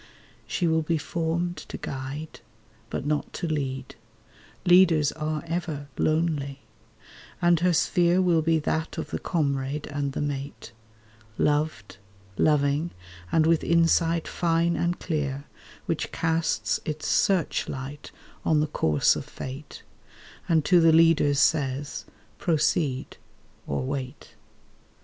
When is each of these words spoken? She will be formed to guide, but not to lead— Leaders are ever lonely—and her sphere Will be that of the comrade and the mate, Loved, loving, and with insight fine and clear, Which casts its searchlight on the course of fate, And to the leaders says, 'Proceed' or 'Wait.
She 0.47 0.65
will 0.65 0.81
be 0.81 0.97
formed 0.97 1.57
to 1.57 1.77
guide, 1.77 2.39
but 2.89 3.05
not 3.05 3.31
to 3.33 3.47
lead— 3.47 3.93
Leaders 4.65 5.11
are 5.11 5.43
ever 5.45 5.89
lonely—and 5.95 7.59
her 7.59 7.71
sphere 7.71 8.19
Will 8.19 8.41
be 8.41 8.57
that 8.57 8.97
of 8.97 9.11
the 9.11 9.19
comrade 9.19 9.85
and 9.91 10.13
the 10.13 10.19
mate, 10.21 10.71
Loved, 11.37 11.97
loving, 12.35 12.89
and 13.31 13.45
with 13.45 13.63
insight 13.63 14.27
fine 14.27 14.75
and 14.75 14.99
clear, 14.99 15.43
Which 15.85 16.11
casts 16.11 16.79
its 16.83 17.05
searchlight 17.07 18.11
on 18.43 18.59
the 18.59 18.65
course 18.65 19.15
of 19.15 19.25
fate, 19.25 19.83
And 20.49 20.65
to 20.65 20.79
the 20.79 20.91
leaders 20.91 21.39
says, 21.39 22.05
'Proceed' 22.39 23.17
or 23.67 23.83
'Wait. 23.83 24.33